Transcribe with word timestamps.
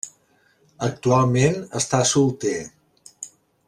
Actualment 0.87 1.61
està 1.83 2.03
solter. 2.15 2.59